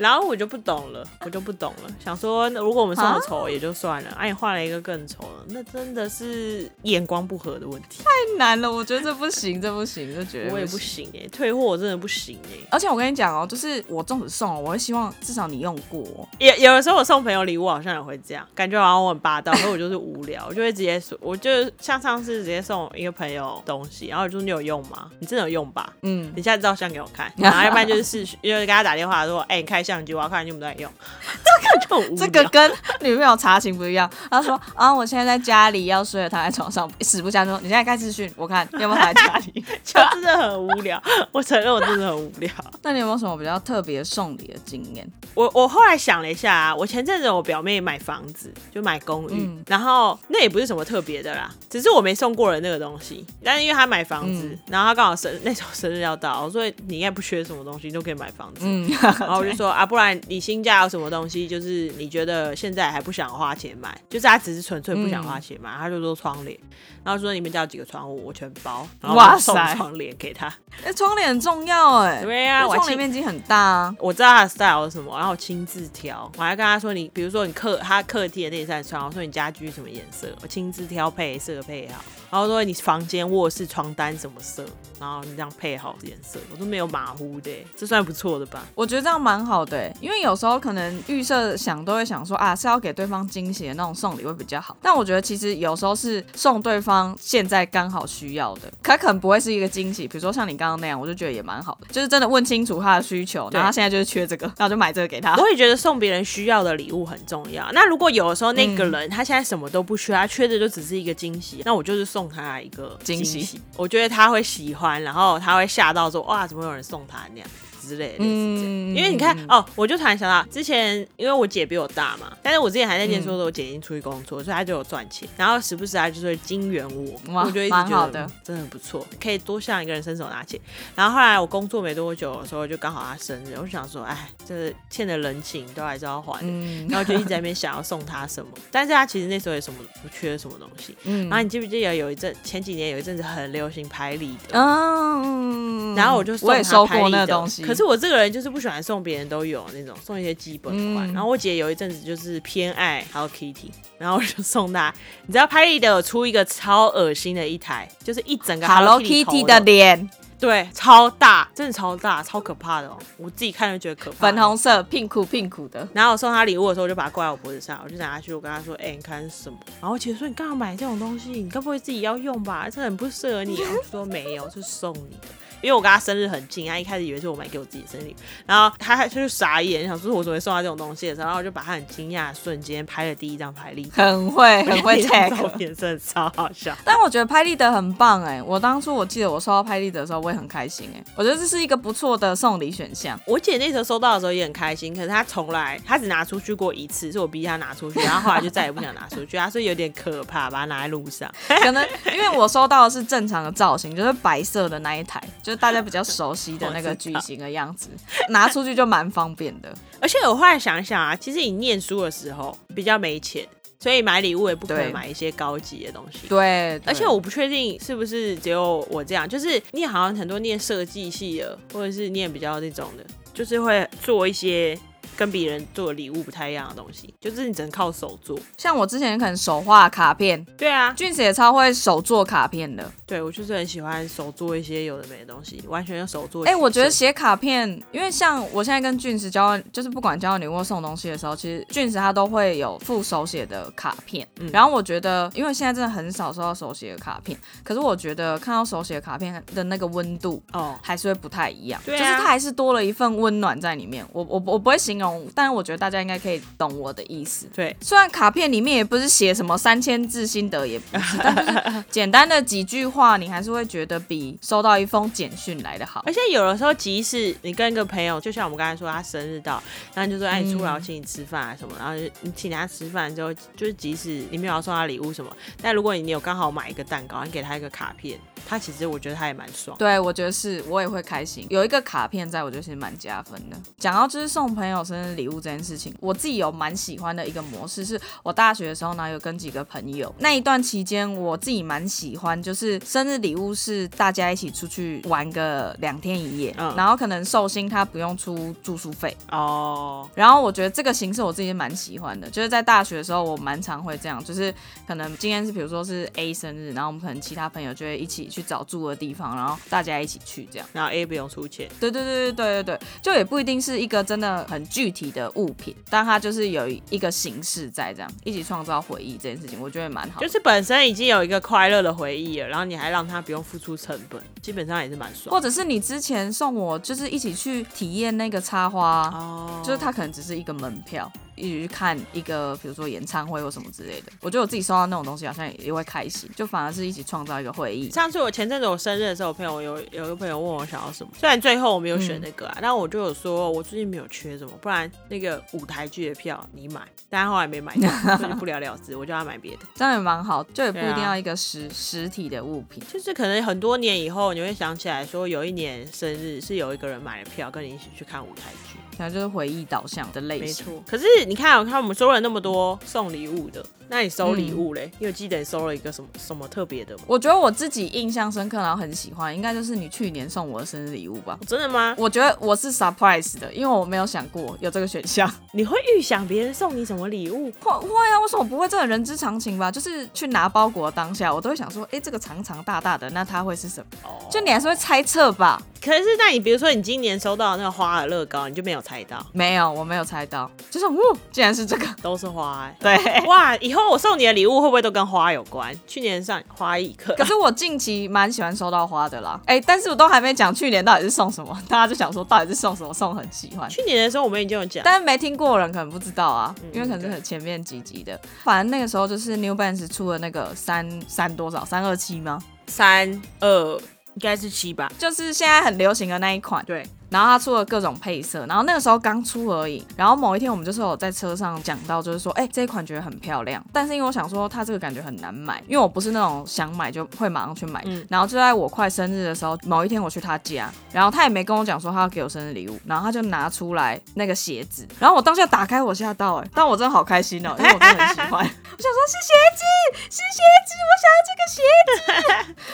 [0.00, 8.02] 然后我就不懂了，我就不懂了，想说那如果我们送的丑也就算了，啊，你换了一个更丑的，那真的是眼光不合的问题。
[8.02, 16.02] 太难了，我觉得这不行，这不行，这觉得我也不行哎、退货我真的不行哎、而且我跟你讲哦，就是我粽子送哦，我会希望至少你用过。
[16.38, 25.10] 有有的时候我送朋友礼物好像也会这样，感觉好像我很霸道，可是我就是无聊，我就会直接说，我就像上次直接送一个朋友东西，然后我就说你有用吗？
[25.18, 25.92] 你真的有用吧？
[26.00, 30.90] 嗯，你下次照相给我看， 然后要不然就是视讯，就是给他打电话说，哎、你开相机，我要看你有没有在用，
[32.16, 34.10] 这个跟女朋友查情不一样。
[34.30, 39.64] 他说啊，我现在在家里要睡了，躺在床上，死不相说你现在开视讯，我看你有没有躺在家里。
[39.84, 42.50] 就真的很无聊，我承认我真的很无聊。
[42.82, 45.06] 那你有没有什么比较特别送礼的经验？
[45.34, 53.24] 我我后来想了一下、啊，我前阵子我表妹买房子，就买公寓，嗯然后那也不是什么特别的啦，只是我没送过人那个东西。
[53.42, 58.60] 但是因为她买房子，嗯然后她刚好生那时候生日要到，所以你应该不缺什么东西，你都可以买房子。
[58.64, 66.58] 嗯，然后我就说啊， 不然你新家有什么东西，就是你觉得现在还不想花钱买，就是他只是纯粹不想花钱买，他就说窗帘，
[67.04, 70.52] 然后说你们家有几个窗户，我全包，然后送塞窗帘给他。
[70.84, 73.94] 哎、窗帘很重要哎、对啊，窗帘面积很大啊。
[73.98, 82.02] 我知道他的 style 是什么，然后我亲自挑，我还跟他说你，比如说你客他客厅的那扇窗，我说你家居什么颜色，我亲自挑配色配好。
[82.30, 84.64] 然后说你房间、卧室、床单什么色，
[85.00, 88.64] 然后你这样配好颜色，我都没有马虎的，这算不错的吧？
[88.76, 105.36] 我觉得这样蛮好的欸，因为有时候可能预设想都会想说啊是要给对方惊喜的那种送礼会比较好，但我觉得其实有时候是送对方现在刚好需要的，他可能不会是一个惊喜，比如说像你刚刚那样，我就觉得也蛮好的，就是真的问清楚他的需求，然后他现在就是缺这个，那我就买这个给他。
[105.36, 107.70] 我也觉得送别人需要的礼物很重要。
[107.72, 117.48] 那如果有的时候那个人他现在什么都不缺，他缺的就只是一个惊喜，那我就是送他一个惊喜喜，我觉得他会喜欢，然后他会吓到说哇，怎么有人送他那样。
[117.80, 118.64] 之类的，类似这样。
[118.64, 130.58] 嗯因为你看哦，我就突然想到，之前因为我姐比我大嘛，但是我之前还在念书的时候，我姐已经出去工作，所以她就有赚钱，然后时不时她就是会金援我，哇我就一直觉得的嗯真的很不错，可以多向一个人伸手拿钱。
[130.96, 136.48] 然后后来我工作没多久的时候，就刚好她生日，我就想说，哎，这欠的人情都还是要还的。
[136.48, 140.96] 嗯然后就一直在那边想要送她什么， 但是她其实那时候也什么不缺什么东西。
[141.04, 151.08] 嗯然后你记不记得有一阵前几年有一阵子很流行拍立得，嗯，然后我就送我也她收过拍立得那个东西，可是我这个人就是不喜欢送别人都有那种，送一些基本款。
[151.08, 154.92] 嗯然后我姐有一阵子就是偏爱 Hello Kitty，然后我就送她。
[155.26, 162.98] 你知道拍立得有出一个超恶心的一台，就是一整个 Hello Kitty Kitty 的脸，对，超大，真的超大，超可怕的哦。
[163.18, 164.18] 我自己看就觉得可怕。
[164.18, 164.40] 粉。
[164.42, 165.86] 红色，pinky pinky 的。
[165.92, 171.30] 然后我送她礼物的时候，我就把它挂在我脖子上，我就拿下去，我跟她说：“哎、你看是什么？”然后我姐说：“你干嘛买这种东西？
[171.30, 172.68] 你该不会自己要用吧？
[172.70, 175.28] 这很不适合你、啊。”我说：“没有，是送你的。”
[175.62, 178.12] 因为我跟他生日很近，他一开始以为是我买给我自己生日，
[178.46, 185.48] 然后他还她就傻眼，想说我怎么会送他这种东西的时候，然后我就把他很惊讶的瞬间拍了第一张拍立得，很会， 很会 tag 照。
[185.48, 186.76] 片真的超好笑。
[186.84, 193.18] 但我觉得拍立得很棒哎，我当初我记得我收到拍立得的时候，我也很开心哎，我觉得这是一个不错的送礼选项。
[193.26, 201.30] 我姐那时候收到的时候也很开心，可是她从来她只拿出去过一次，是我逼她拿出去，然后后来就再也不想拿出去，她说有点可怕，把它拿在路上。
[201.48, 207.88] 可能因为我收到的是正常的造型，就是白色的那一台，就是大家比较熟悉的那个矩形的样子，
[208.28, 209.74] 拿出去就蛮方便的。
[210.00, 213.46] 而且我后来想一想啊，其实你念书的时候比较没钱，
[213.78, 216.28] 所以买礼物也不可能买一些高级的东西。
[216.28, 224.78] 对，而且我不确定是不是只有我这样，就是你好像很多念设计系的，或者是念比较那种的，就是会做一些
[225.16, 228.38] 跟别人做的礼物不太一样的东西，就是你只能靠手做。
[228.56, 232.90] 像我之前可能手画卡片，对啊，俊子也超会手做卡片的。
[233.06, 236.44] 对我就是很喜欢手做一些有的没的东西，完全用手做。
[236.44, 244.26] 哎、我觉得写卡片，因为像我现在跟俊子交换，就是不管交换礼物或送东西的时候，其实俊子他都会有附手写的卡片。
[244.38, 250.42] 嗯然后我觉得，因为现在真的很少收到手写的卡片，可是我觉得看到手写的卡片的那个温度。
[250.52, 254.06] 哦，还是会不太一样，对啊就是它还是多了一份温暖在里面。
[254.12, 257.46] 我我我不会形容，但是我觉得大家应该可以懂我的意思。
[257.52, 266.02] 对，虽然卡片里面也不是写什么三千字心得，也不是，但就是简单的几句话，你还是会觉得比收到一封简讯来的好。
[266.06, 269.62] 而且有的时候，即使你跟一个朋友，就像我们刚才说，他生日到，
[269.94, 279.76] 然后你就说，哎，你出来我请你吃饭啊什么，然后就你请他吃饭之后，就是即使你没有要送他礼物什么，但如果你有刚好买一个蛋糕，你给他一个卡片，他其实我觉得他也蛮爽。
[279.78, 283.56] 对，我觉得是我也会开心，有一个卡片在我觉得是蛮加分的。
[283.78, 304.54] 讲到就是送朋友生日礼物这件事情，我自己有蛮喜欢的一个模式，是我大学的时候呢有跟几个朋友，那一段期间我自己蛮喜欢，就是生日礼物是大家一起出去玩个两天一夜，嗯然后可能寿星他不用出住宿费，哦，然后我觉得这个形式我自己蛮喜欢的，就是在大学的时候我蛮常会这样，就是
[304.86, 310.68] 可能今天是比如说是 A 生日，然后我们可能其他朋友就会一起去找住的地方，然后大家一起去这样。
[310.72, 320.20] 然后 A 不用出钱，对对对对对对对，就也不一定是一个真的很具体的物品，但它就是有一个形式在这样一起创造回忆这件事情，我觉得蛮好。
[320.20, 325.34] 就是本身已经有一个快乐的回忆了，然后你还让他不用付出成本，基本上也是蛮爽。
[325.34, 334.12] 或者是你之前送我，就是一起去体验那个插花，哦，就是它可能只是一个门票，一起去看一个比如说演唱会或什么之类的。
[334.20, 337.90] 我觉得我自己收到那种东西好像也也会开心，就反而是一起创造一个回忆。
[337.90, 349.60] 上次我前阵子我生日的时候，我朋友有有一个朋友问我想要什么，虽然最后我没有选那个啊，但我就有说我最近没有缺什么，不然那个舞台剧的票你买，但他后来没买到，所以就不了了之，我叫他买别的。
[349.74, 352.82] 这样也蛮好，就也不一定要一个实、实体的物品。
[352.92, 360.66] 就是可能很多年以后，你会想起来说，有一年生日是有一个人买了票跟你一起去看舞台剧，可能就是回忆导向的类没型。
[360.66, 360.82] 错。
[360.86, 364.88] 可是你看，我看我们收了那么多送礼物的，那你收礼物嘞？
[365.00, 367.02] 你有记得你收了一个什么什么特别的吗？
[367.08, 371.36] 我觉得我自己印象深刻，然后很喜欢，应该就是你去年送我的生日礼物吧。
[371.44, 371.92] 真的吗？
[371.98, 375.28] 我觉得我是 surprise 的，因为我没有想过有这个选项。
[375.52, 377.50] 你会预想别人送你什么礼物？
[377.60, 378.68] 会会啊，为什么不会？
[378.68, 379.72] 这很人之常情吧。
[379.72, 384.08] 就是去拿包裹的当下，我都会想说，哎、这个长长大大的，那它会是什么？
[384.30, 385.60] 就你还是会猜测吧？
[385.82, 390.98] 可是，那你比如说你今年收到那个花的乐高，你就没有猜到，没有，我没有猜到，就是呜，
[391.32, 391.86] 竟然是这个。
[392.02, 392.76] 都是花、欸。
[392.78, 395.72] 对，哇，以后我送你的礼物会不会都跟花有关？
[395.86, 399.40] 去年上花艺课，可是我近期蛮喜欢收到花的啦。
[399.46, 403.68] 哎、但是我都还没讲去年到底是送什么，大家就想说到底是送什么，送很喜欢。
[403.70, 408.18] 去年的时候我们已经有讲，但是没听过的人可能不知道啊，嗯因为可能是很前面几集的。
[408.42, 412.42] 反正那个时候就是 New Balance 出了那个三三多少三二七吗？
[412.66, 413.76] 三二
[414.14, 414.90] 应该是七吧？
[414.98, 416.64] 就是现在很流行的那一款。
[416.64, 419.84] 对，然后它出了各种配色，然后那个时候刚出而已。
[419.96, 427.82] 然后某一天我们就是有在车上讲到，就是说，哎、这一款觉得很漂亮，但是因为我想说它这个感觉很难买，因为我不是那种想买就会马上去买。
[427.86, 438.30] 嗯然后就在我快生日的时候，某一天我去他家，然后他也没跟我讲说他要给我生日礼物，然后他就拿出来那个鞋子，然后我当下打开我吓到、哎，但我真的好开心哦、 因为我真的很喜欢。
[438.30, 439.62] 我想说是鞋子，
[440.10, 441.62] 是鞋子，我想要这个鞋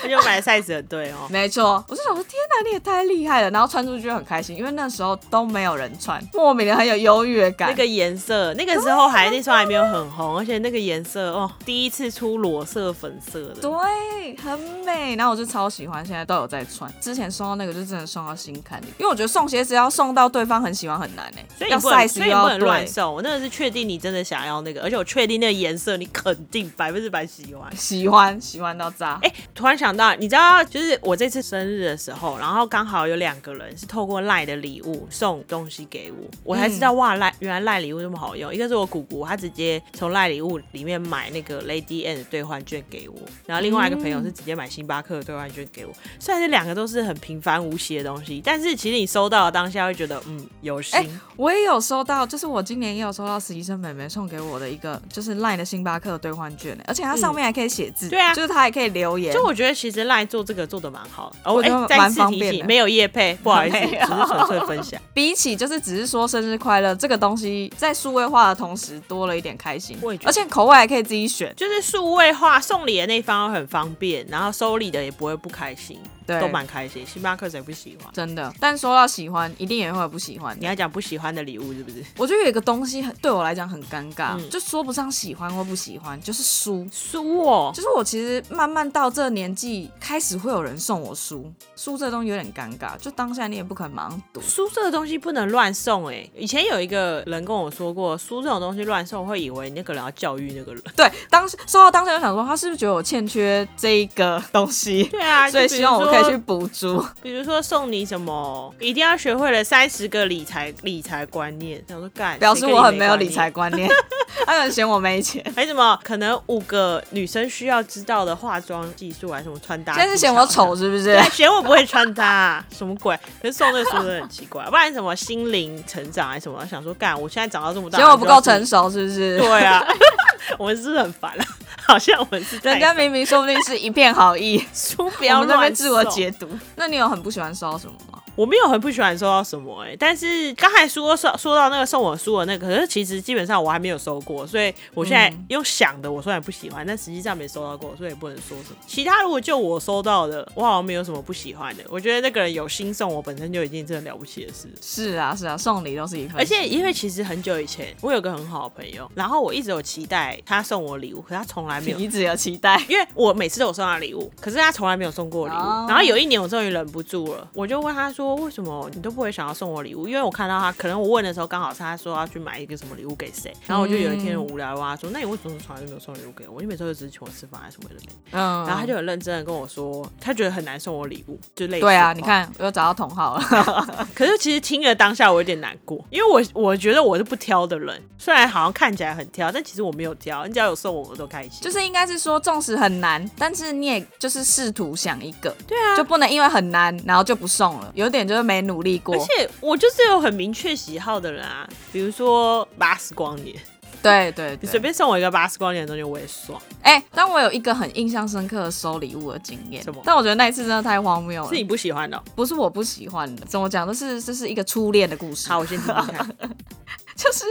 [0.03, 1.27] 而且我买的 size 很对哦。
[1.29, 3.51] 没错，我就想说，天哪，你也太厉害了！
[3.51, 7.71] 然后穿出去就很开心，因为那时候都没有人穿，莫名的很有优越感。
[7.71, 15.15] 那个颜色，那个时候还那时候还没有很红，而且那个颜色哦，第一次出裸色粉色的，对，很美。
[15.17, 16.93] 然后我就超喜欢，现在都有在穿。
[17.01, 22.87] 之前送到那个就真的送到心坎里，因为我觉得送鞋子要送到对方很喜欢很难哎、要所以要所以你不能乱。
[22.87, 23.15] 送。
[23.15, 27.75] 我那个是确定你真的想要那个，而且我确定那个颜色你肯定百分之百喜欢。
[27.77, 38.55] 喜欢喜欢到炸，哎、突然想到，你知道，就是我这次生日的时候，然后刚好有两个人是透过赖的礼物送东西给我，我才知道、哇，赖原来赖礼物这么好用。
[38.55, 45.93] 一个是我姑姑，她直接从赖礼物里面买那个 Lady N 的兑换券给我，然后另外一个朋友是直接买星巴克的兑换券给我。
[46.19, 50.99] 虽然这两个都是很平凡无奇的东西，但是其实你收到的当下会觉得，嗯，有心。
[50.99, 59.35] 哎我也有收到，就是我今年也有收到实习生妹妹送给我的一个，就是 LINE 的星巴克兑换券、而且它上面还可以写字、对啊就是它还可以留言。
[59.35, 65.01] 就我觉得其实赖做这个做的蛮好的，哦，哎再蛮次提醒，没有业配，不好意思， 只是纯粹分享。
[65.13, 77.05] 比起就是只是说生日快乐这个东西，在数位化的同时多了一点开心而且口味还可以自己选，就是数位化送礼的那一方很方便，然后收礼的也不会不开心，对都蛮开心。
[77.07, 78.13] 星巴克谁不喜欢？
[78.13, 78.53] 真的。
[78.61, 80.57] 但说到喜欢，一定也会有不喜欢。
[80.59, 82.05] 你要讲不喜欢的礼物是不是？
[82.17, 86.87] 我觉得有一个东西很对我来讲很尴尬，嗯就说不上喜欢或不喜欢，就是书。
[86.91, 94.41] 书哦，就是我其实慢慢到这年纪，开始会有人送我书，书这东西有点尴尬，就当下你也不可能马上读。
[94.41, 100.83] 书这个东西不能乱送哎、以前有一个人跟我说过，书这种东西乱送会以为那个人要教育那个人。
[100.97, 107.05] 对，当时说到当下就想说，他是不是觉得我欠缺这一个东西，对啊，所以希望我可以去补足。
[107.23, 113.89] 比如说送你什么，一定要学会了三十个理财理财观念，想说干，表示我很没有理财观念，
[114.47, 115.45] 他可能嫌我没钱。
[115.55, 119.95] 还什么可能五个女生需要知道的化妆技术，还是什么穿搭？
[119.95, 121.21] 现在是嫌我丑，是不是，？
[121.33, 123.19] 嫌我不会穿搭，什么鬼？
[123.43, 126.65] 可是送这个书真的很奇怪，不然什么心灵成长还是什么？
[126.67, 128.87] 想说干，我现在长到这么大，嫌我不够成熟。
[128.91, 129.39] 是不是？
[129.39, 129.85] 对啊，
[130.59, 131.45] 我们是不是很烦啊？
[131.87, 136.49] 好像我们是人家明明说不定是一片好意，书不要乱自我送解读。
[136.75, 138.21] 那你有很不喜欢收到什么吗？
[138.37, 148.77] 我没有很不喜欢收到什么哎、但是刚才说说说到那个送我书的那个，可是其实基本上我还没有收过，所以我现在嗯用想的，我虽然不喜欢，但实际上没收到过，所以也不能说什么。
[148.87, 151.83] 其他如果就我收到的，我好像没有什么不喜欢的。
[151.89, 154.69] 我觉得那个人有心送我，本身就已经真的了不起的事。
[154.81, 156.39] 是啊，是啊，送礼都是一份心。
[156.39, 165.59] 而且因为其实很久以前，我有个很好的朋友，然后我一直有期待他送我礼物，可是他从来没有你 一直有期待，因为我每次都有送他礼物，可是他从来没有送过礼物。
[165.59, 176.61] 哦然后有一年我终于忍不住了，我就问他说：“为什么你都不会想要送我礼物？”因为我看到他，可能我问的时候刚好是他说要去买一个什么礼物给谁，然后我就有一天很无聊地问他说：“那你为什么从来都没有送礼物给我？
[176.61, 183.47] 你每次都只是请我吃饭还是什么的没？”嗯，然后他就很认真的跟我说，他觉得很难送我礼物，就类似对啊，你看我又找到同号了
[184.15, 191.61] 可是其实听了当下我有点难过，因为我我觉得我是不挑的人，虽然好像看起来很挑，但其实我没有挑，你只要有送我我都开心。
[191.61, 199.19] 就是应该是说，纵使很难，但是你也就是试图想一个，对啊，就不能因为很难，然后就不送了，有点就是没努力过而。
[199.19, 203.57] 且我就是有很明确喜好的人啊，比如说八十光年，
[204.01, 206.61] 对对你对，随便送我一个八十光年的东西，我也爽。
[206.83, 213.85] 哎、但我有一个很印象深刻的收礼物的经验什么，但我觉得那一次真的太荒谬了是，你不喜欢的哦、不是我不喜欢的，怎么讲？
[213.85, 215.49] 都是这是一个初恋的故事。
[215.49, 216.37] 好，我先听听看。
[217.17, 217.47] 就是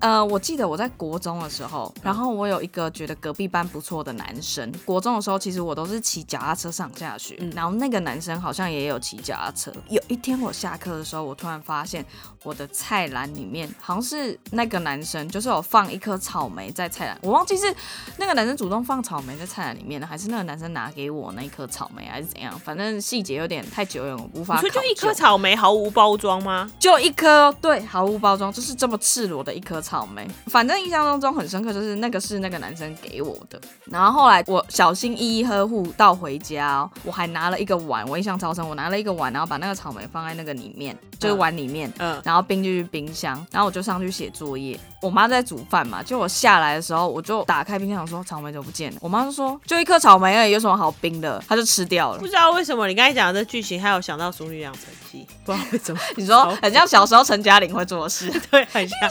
[0.00, 4.72] 呃，我记得我在国中的时候，然后我有一个觉得隔壁班不错的男生。
[4.84, 9.72] 国中的时候，其实我都是骑脚踏车上下学，然后那个男生好像也有骑脚踏车。
[9.88, 12.04] 有一天我下课的时候，我突然发现
[12.44, 17.74] 我的菜篮里面好像是那个男生，就是有放一颗草莓在菜篮，我忘记是
[18.18, 22.56] 那个男生主动放草莓在菜篮里面的，还是那个男生拿给我那一颗草莓，还是怎样？
[22.60, 26.70] 反正细节有点太久远，我无法你说就一颗草莓毫无包装吗？
[26.78, 30.28] 就一颗，对，毫无包装，就是这么赤裸的一颗草莓。
[30.48, 33.58] 反正印象当中很深刻，就是那个是那个男生给我的。
[33.86, 41.90] 然后后来我小心翼翼呵护到回家哦、我还拿了一个碗，我印象超深，我拿了一个碗，然后把那个草莓放在那个里面，就是碗里面。
[41.98, 44.78] 嗯，然后冰进去冰箱，然后我就上去写作业。
[45.00, 48.98] 我妈在煮饭嘛，就我下来的时候，我就打开冰箱说草莓怎么不见了？
[49.00, 51.42] 我妈就说就一颗草莓而已，有什么好冰的？
[51.48, 52.26] 她就吃掉了不。
[52.26, 56.00] 知道为什么你刚才讲的这剧情，还有想到《熟女养成记》，不知道为什么。
[56.16, 58.98] 你说很像小时候陈嘉玲会做的事， 对，很像，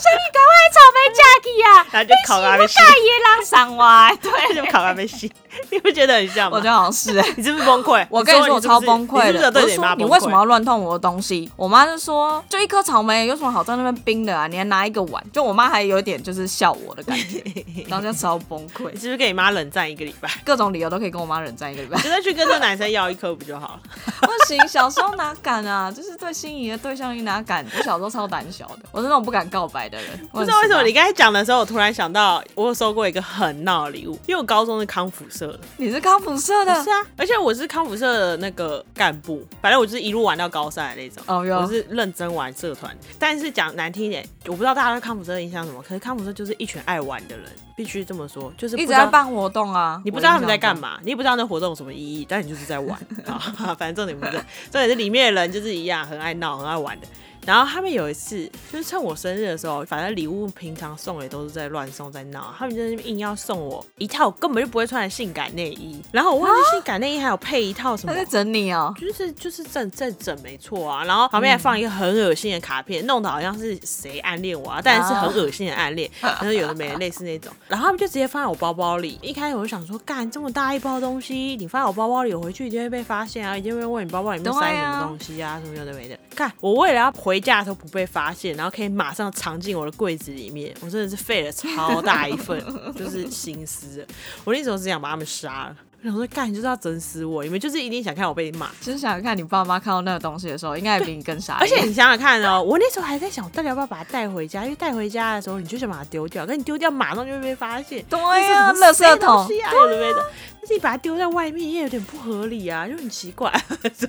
[0.74, 5.32] 草莓嫁去啊， 然后就烤咖啡西，夜郎上歪，对， 就烤阿妹西，
[5.72, 6.58] 你不觉得很像吗？
[6.58, 8.06] 我觉得好像是哎、 你是不是崩溃？
[8.10, 9.48] 我跟你说，我超崩溃的。
[9.50, 11.50] 我说你为什么要乱动我的东西？
[11.56, 14.48] 我妈就说，就一颗草莓，有什么好在那边冰的啊？
[14.48, 17.44] 你还拿一个碗，就我妈还有点就是笑我的感觉，
[17.88, 20.30] 然后就超崩溃你，是不是跟你妈冷战一个礼拜？
[20.44, 21.98] 各种理由都可以跟我妈冷战一个礼拜。
[22.02, 23.82] 直接去跟这个男生要一颗不就好了？
[24.22, 25.92] 不行，小时候哪敢啊？
[25.92, 27.66] 就是对心仪的对象你哪敢？
[27.78, 30.08] 我小时候超胆小的，我是那种不敢告白的人。
[30.32, 35.60] 不知道为什么你你刚才讲的时候，我突然想到，我有收过一个很闹的礼物，因为我高中是康复社的。
[35.78, 41.24] 你是康复社的是啊，而且我是康复社的那个干部，反正我就是一路玩到高三的那种。
[41.28, 47.46] 哦哟我是认真玩社团，但是讲难听一点，我不知道大家对康复社的印象什么，可是康复社就是一群爱玩的人，
[47.76, 51.00] 必须这么说，就是不一直在办活动啊，你不知道他们在干嘛？
[51.04, 53.76] 你也不知道那活动有什么意义，但你就是在玩 啊。
[53.78, 54.32] 反正重点不是，
[54.72, 57.08] 重点是里面的人就是一样，很爱闹，很爱玩的。
[57.48, 68.20] 然后他们有一次就是趁我生日的时候，反正礼物平常送也都是在乱送在闹，他们就是硬要送我一套根本就不会穿的性感内衣，然后我忘记性感内衣还有配一套什么 他。
[68.20, 68.94] 在整你哦。
[69.00, 79.18] 就是就是正正整没错啊，然后旁边还放一个很恶心的卡片，弄得好像是谁暗恋我啊，但是很恶心的暗恋， 然后有的没的类似那种，然后他们就直接放在我包包里。
[79.22, 86.18] 一开始我就想说，干这么大一包东西，你放在我包包里，我回去一定会被发现啊，一定会问你包包里面塞什么东西啊，什么有的没的。
[86.36, 92.62] 看，我为了要回家的时候不被发现，然后可以马上藏进我的柜子里面，我真的是费了超大一份
[92.98, 94.06] 就是心思。
[94.44, 95.78] 我那时候只想把他们杀了。
[96.00, 97.44] 我想说，干，你就是要整死我！
[97.44, 101.56] 你们就是一定想看我被骂，就是想想看，你爸妈看到那个东西的时候，应该也比你更傻。
[101.60, 104.64] 而且你想想看哦，我那时候还在想，我到底要不要把它带回家？
[104.64, 108.04] 因为带回家的时候，你就想把它丢掉，可是你丢掉马上就会被发现。
[108.08, 110.24] 对呀、那垃圾桶啊，有的没的。
[110.60, 113.50] 但是你把它丢在外面也有点不合理啊，就很奇怪。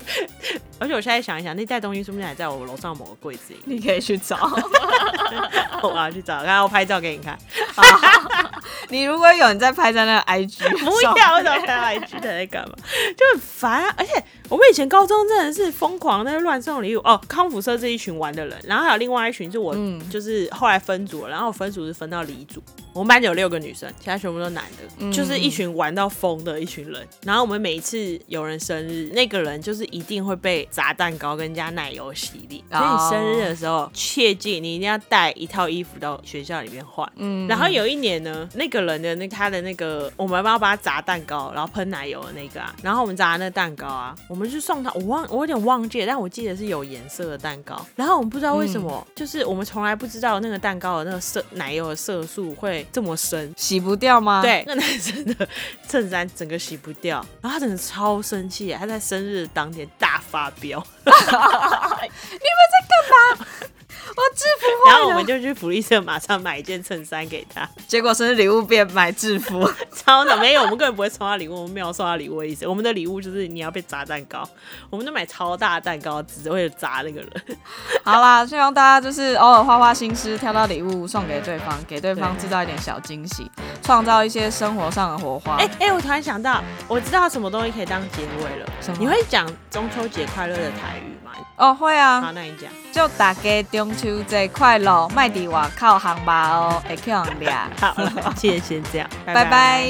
[0.78, 3.60] 而且我现在想一想，那袋东西说不定还在我楼上某个柜子里。
[3.64, 4.36] 你可以去找。
[5.82, 7.38] 我要去找，然后我拍照给你看。
[8.90, 11.60] 你如果有，你再拍在那个 IG 不要，我想
[12.10, 12.74] 他在干嘛，
[13.16, 13.94] 就很烦啊。
[13.96, 14.12] 而且
[14.48, 17.20] 我们以前高中真的是疯狂在乱送礼物哦。
[17.28, 22.62] 康复社这一群玩的人，然后还有另外一群是我，嗯就是后来分组了，然后分组是分到离组。
[22.98, 27.06] 我们班有六个女生，其他全部都男的，嗯就是一群玩到疯的一群人。
[27.22, 32.64] 然后我们每一次有人生日，那个人就是一定会被砸蛋糕跟加奶油洗礼。
[32.68, 37.08] 所以你生日的时候，切记你一定要带一套衣服到学校里面换。
[37.14, 47.86] 嗯然后有一年呢，那个人的那他的那个，我们帮他帮他砸蛋糕，然后喷奶油的那个啊，然后我们砸的那个蛋糕啊，我们就送他，我忘我有点忘记了，但我记得是有颜色的蛋糕。
[47.94, 53.52] 然后我们不知道为什么，就是我们从来不知道那个蛋糕的那个色奶油的色素会这么深。
[53.56, 55.48] 洗不掉吗？，对，那个男生的
[55.88, 61.14] 衬衫整个洗不掉，然后他真的超生气，他在生日当天大发飙， 我
[64.34, 64.88] 制服。
[64.88, 67.68] 然后我们就去福利社马上买一件衬衫给他。
[67.86, 72.66] 结果生日礼物变买制服， 超的没有，我们根本不会送他礼物，我们没有送他礼物的意思。
[72.66, 74.48] 我们的礼物就是你要被砸蛋糕，
[74.90, 77.30] 我们就买超大的蛋糕，只为了砸那个人。
[78.04, 83.50] 好啦，希望大家就是偶尔花花心思，挑到礼物送给对方，给对方制造一点小惊喜，
[83.82, 85.56] 创造一些生活上的火花。
[85.56, 88.66] 哎、哎、我突然想到，我知道什么东西可以当结尾了。
[88.98, 91.46] 你会讲中秋节快乐的台语吗？
[91.56, 92.70] 哦，会啊好，，那你讲。
[92.92, 97.52] 祝大家中秋节快乐，麦伫外口行吧哦，会去人掠。
[97.80, 99.86] 好了，今天先这样，拜拜